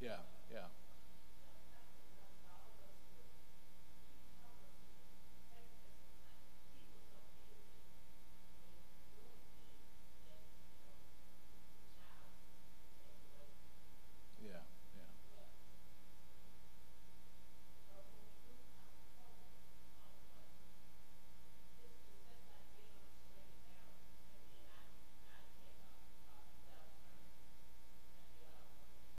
Yeah, 0.00 0.16
yeah. 0.50 0.64